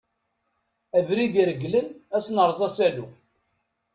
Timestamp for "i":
1.41-1.43